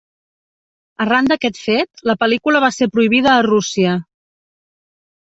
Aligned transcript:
Arran 1.03 1.27
d'aquest 1.31 1.59
fet, 1.65 2.01
la 2.11 2.15
pel·lícula 2.23 2.61
va 2.63 2.69
ser 2.77 2.87
prohibida 2.95 3.29
a 3.35 3.43
Rússia. 3.49 3.93